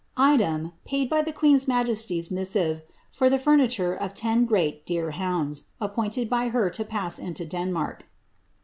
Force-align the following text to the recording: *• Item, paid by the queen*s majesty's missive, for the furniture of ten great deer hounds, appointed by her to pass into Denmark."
*• 0.01 0.03
Item, 0.17 0.71
paid 0.83 1.11
by 1.11 1.21
the 1.21 1.31
queen*s 1.31 1.67
majesty's 1.67 2.31
missive, 2.31 2.81
for 3.11 3.29
the 3.29 3.37
furniture 3.37 3.93
of 3.93 4.15
ten 4.15 4.45
great 4.45 4.83
deer 4.83 5.11
hounds, 5.11 5.65
appointed 5.79 6.27
by 6.27 6.47
her 6.47 6.71
to 6.71 6.83
pass 6.83 7.19
into 7.19 7.45
Denmark." 7.45 8.07